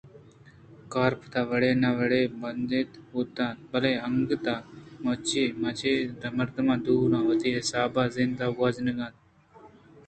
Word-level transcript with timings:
کار 0.93 1.11
پدا 1.19 1.41
وڑے 1.49 1.71
نہ 1.83 1.89
وڑے 1.97 2.21
بندات 2.41 2.89
بوت 3.09 3.37
اَنت 3.45 3.57
بلئے 3.71 3.93
انگتءَ 4.07 4.65
ماچہ 5.61 5.93
مردماں 6.37 6.79
دور 6.85 7.11
ءُوتی 7.23 7.49
حسابءَ 7.57 8.11
زند 8.15 8.39
گوٛازینگ 8.55 8.99
ءَاِتاں 9.03 9.19